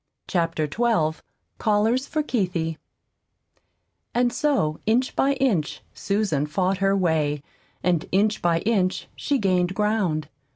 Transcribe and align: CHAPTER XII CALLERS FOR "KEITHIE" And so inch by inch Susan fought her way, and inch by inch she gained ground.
CHAPTER 0.27 0.65
XII 0.67 1.21
CALLERS 1.59 2.07
FOR 2.07 2.23
"KEITHIE" 2.23 2.79
And 4.15 4.33
so 4.33 4.79
inch 4.87 5.15
by 5.15 5.33
inch 5.33 5.83
Susan 5.93 6.47
fought 6.47 6.79
her 6.79 6.97
way, 6.97 7.43
and 7.83 8.07
inch 8.11 8.41
by 8.41 8.61
inch 8.61 9.07
she 9.15 9.37
gained 9.37 9.75
ground. 9.75 10.27